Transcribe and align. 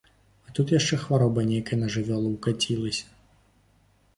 А 0.45 0.53
тут 0.59 0.71
яшчэ 0.75 0.97
хвароба 1.03 1.43
нейкая 1.51 1.77
на 1.83 1.91
жывёлу 1.97 2.29
ўкацілася. 2.33 3.05